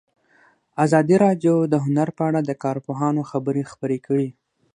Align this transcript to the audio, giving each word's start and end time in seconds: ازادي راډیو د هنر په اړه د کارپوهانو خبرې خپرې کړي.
ازادي 0.85 1.15
راډیو 1.25 1.55
د 1.73 1.75
هنر 1.85 2.07
په 2.17 2.21
اړه 2.29 2.39
د 2.43 2.51
کارپوهانو 2.63 3.21
خبرې 3.31 3.63
خپرې 3.71 3.97
کړي. 4.05 4.27